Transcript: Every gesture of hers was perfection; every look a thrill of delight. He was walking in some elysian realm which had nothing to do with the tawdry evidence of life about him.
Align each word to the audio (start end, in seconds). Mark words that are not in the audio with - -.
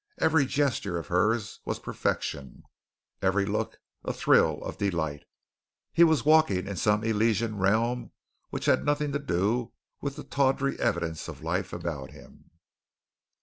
Every 0.17 0.47
gesture 0.47 0.97
of 0.97 1.09
hers 1.09 1.59
was 1.63 1.77
perfection; 1.77 2.63
every 3.21 3.45
look 3.45 3.79
a 4.03 4.11
thrill 4.11 4.59
of 4.63 4.79
delight. 4.79 5.25
He 5.93 6.03
was 6.03 6.25
walking 6.25 6.65
in 6.65 6.75
some 6.75 7.03
elysian 7.03 7.59
realm 7.59 8.11
which 8.49 8.65
had 8.65 8.83
nothing 8.83 9.11
to 9.11 9.19
do 9.19 9.73
with 10.01 10.15
the 10.15 10.23
tawdry 10.23 10.79
evidence 10.79 11.27
of 11.27 11.43
life 11.43 11.71
about 11.71 12.09
him. 12.09 12.49